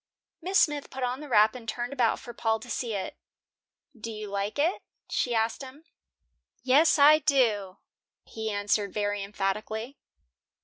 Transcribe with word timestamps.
Miss 0.41 0.57
Smith 0.59 0.89
put 0.89 1.03
on 1.03 1.19
the 1.19 1.29
wrap 1.29 1.53
and 1.53 1.69
turned 1.69 1.93
about 1.93 2.19
for 2.19 2.33
Paul 2.33 2.59
to 2.61 2.71
see 2.71 2.95
it. 2.95 3.19
"Do 3.95 4.09
you 4.11 4.29
like 4.31 4.57
it?" 4.57 4.81
she 5.11 5.35
asked 5.35 5.61
him. 5.61 5.83
"Yes, 6.63 6.97
I 6.97 7.19
do," 7.19 7.77
he 8.25 8.49
answered 8.49 8.95
very 8.95 9.21
emphatically. 9.21 9.99